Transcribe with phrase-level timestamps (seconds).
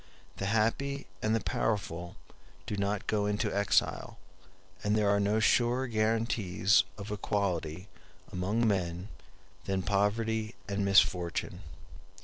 [0.37, 2.15] The happy and the powerful
[2.65, 4.17] do not go into exile,
[4.83, 7.87] and there are no surer guarantees of equality
[8.31, 9.09] among men
[9.65, 11.61] than poverty and misfortune.